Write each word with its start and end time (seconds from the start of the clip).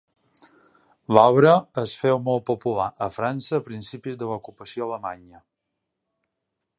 L'obra 1.17 1.51
es 1.81 1.93
féu 2.03 2.17
molt 2.29 2.45
popular 2.47 2.87
a 3.07 3.11
França 3.19 3.59
a 3.59 3.65
principis 3.69 4.17
de 4.23 4.31
l'ocupació 4.33 4.89
alemanya. 4.89 5.43